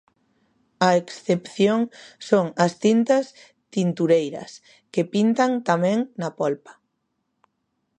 [0.87, 1.81] A excepción
[2.29, 3.25] son as tintas
[3.75, 4.51] tintureiras,
[4.93, 6.73] que pintan tamén na polpa.